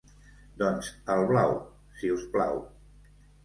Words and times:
Doncs 0.61 0.89
el 1.17 1.21
blau, 1.33 1.55
si 2.01 2.13
us 2.17 2.27
plau. 2.35 2.61